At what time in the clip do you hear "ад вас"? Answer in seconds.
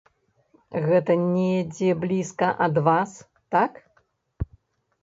2.69-3.15